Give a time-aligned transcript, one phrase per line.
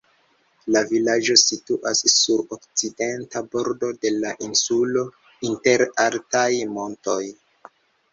[0.75, 5.05] La vilaĝo situas sur okcidenta bordo de la insulo,
[5.51, 6.47] inter altaj
[6.79, 7.19] montoj.